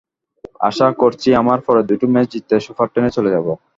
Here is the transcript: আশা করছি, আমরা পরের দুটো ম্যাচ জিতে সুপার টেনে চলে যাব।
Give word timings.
আশা 0.61 0.87
করছি, 1.01 1.29
আমরা 1.39 1.63
পরের 1.67 1.85
দুটো 1.89 2.05
ম্যাচ 2.13 2.27
জিতে 2.33 2.55
সুপার 2.65 2.87
টেনে 2.93 3.09
চলে 3.15 3.33
যাব। 3.35 3.47